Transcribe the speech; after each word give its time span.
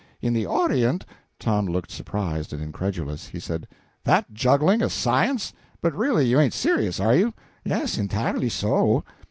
In 0.19 0.33
the 0.33 0.47
Orient" 0.47 1.05
Tom 1.47 1.67
looked 1.67 1.91
surprised 1.91 2.53
and 2.53 2.63
incredulous. 2.63 3.27
He 3.27 3.39
said 3.39 3.67
"That 4.03 4.33
juggling 4.33 4.81
a 4.81 4.89
science? 4.89 5.53
But 5.79 5.93
really, 5.93 6.25
you 6.25 6.39
ain't 6.39 6.55
serious, 6.55 6.99
are 6.99 7.15
you?" 7.15 7.35
"Yes, 7.63 7.99
entirely 7.99 8.49
so. 8.49 9.03